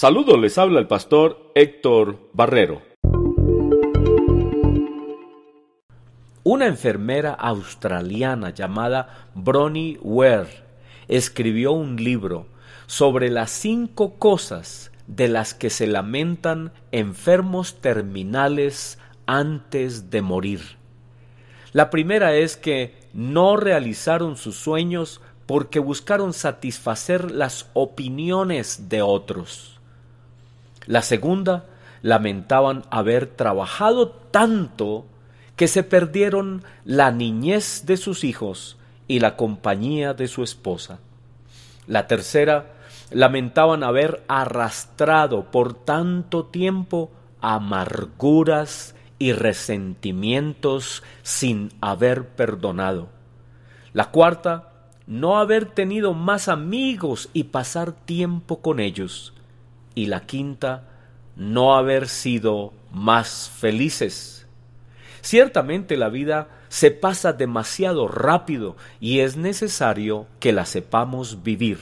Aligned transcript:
Saludos, 0.00 0.38
les 0.38 0.56
habla 0.58 0.78
el 0.78 0.86
pastor 0.86 1.50
Héctor 1.56 2.20
Barrero. 2.32 2.82
Una 6.44 6.68
enfermera 6.68 7.32
australiana 7.34 8.50
llamada 8.50 9.28
Bronnie 9.34 9.98
Ware 10.00 10.62
escribió 11.08 11.72
un 11.72 11.96
libro 11.96 12.46
sobre 12.86 13.28
las 13.28 13.50
cinco 13.50 14.14
cosas 14.20 14.92
de 15.08 15.26
las 15.26 15.52
que 15.52 15.68
se 15.68 15.88
lamentan 15.88 16.70
enfermos 16.92 17.80
terminales 17.80 19.00
antes 19.26 20.10
de 20.10 20.22
morir. 20.22 20.60
La 21.72 21.90
primera 21.90 22.36
es 22.36 22.56
que 22.56 22.94
no 23.12 23.56
realizaron 23.56 24.36
sus 24.36 24.54
sueños 24.54 25.20
porque 25.46 25.80
buscaron 25.80 26.34
satisfacer 26.34 27.32
las 27.32 27.68
opiniones 27.74 28.88
de 28.88 29.02
otros. 29.02 29.77
La 30.88 31.02
segunda, 31.02 31.66
lamentaban 32.00 32.84
haber 32.90 33.26
trabajado 33.26 34.08
tanto 34.08 35.04
que 35.54 35.68
se 35.68 35.82
perdieron 35.82 36.64
la 36.86 37.10
niñez 37.10 37.84
de 37.84 37.98
sus 37.98 38.24
hijos 38.24 38.78
y 39.06 39.20
la 39.20 39.36
compañía 39.36 40.14
de 40.14 40.28
su 40.28 40.42
esposa. 40.42 40.98
La 41.86 42.06
tercera, 42.06 42.72
lamentaban 43.10 43.82
haber 43.82 44.22
arrastrado 44.28 45.50
por 45.50 45.74
tanto 45.74 46.46
tiempo 46.46 47.10
amarguras 47.42 48.94
y 49.18 49.32
resentimientos 49.32 51.02
sin 51.22 51.70
haber 51.82 52.28
perdonado. 52.28 53.10
La 53.92 54.10
cuarta, 54.10 54.72
no 55.06 55.36
haber 55.36 55.66
tenido 55.66 56.14
más 56.14 56.48
amigos 56.48 57.28
y 57.34 57.44
pasar 57.44 57.92
tiempo 57.92 58.62
con 58.62 58.80
ellos. 58.80 59.34
Y 59.98 60.06
la 60.06 60.26
quinta, 60.26 60.84
no 61.34 61.74
haber 61.74 62.06
sido 62.06 62.72
más 62.92 63.50
felices. 63.50 64.46
Ciertamente 65.22 65.96
la 65.96 66.08
vida 66.08 66.46
se 66.68 66.92
pasa 66.92 67.32
demasiado 67.32 68.06
rápido 68.06 68.76
y 69.00 69.18
es 69.18 69.36
necesario 69.36 70.28
que 70.38 70.52
la 70.52 70.66
sepamos 70.66 71.42
vivir. 71.42 71.80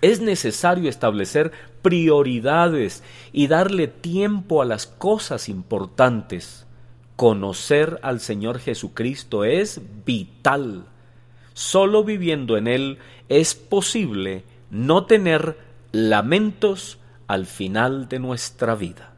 Es 0.00 0.20
necesario 0.20 0.88
establecer 0.88 1.52
prioridades 1.80 3.04
y 3.32 3.46
darle 3.46 3.86
tiempo 3.86 4.60
a 4.60 4.64
las 4.64 4.88
cosas 4.88 5.48
importantes. 5.48 6.66
Conocer 7.14 8.00
al 8.02 8.18
Señor 8.18 8.58
Jesucristo 8.58 9.44
es 9.44 9.80
vital. 10.04 10.86
Solo 11.52 12.02
viviendo 12.02 12.56
en 12.56 12.66
Él 12.66 12.98
es 13.28 13.54
posible 13.54 14.42
no 14.72 15.06
tener 15.06 15.56
lamentos 15.92 16.98
al 17.26 17.46
final 17.46 18.08
de 18.08 18.18
nuestra 18.18 18.74
vida. 18.74 19.12